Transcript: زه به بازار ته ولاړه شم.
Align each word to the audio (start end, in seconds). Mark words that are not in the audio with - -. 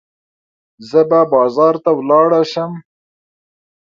زه 0.89 1.01
به 1.09 1.19
بازار 1.33 1.75
ته 1.83 1.91
ولاړه 1.99 2.41
شم. 2.51 2.71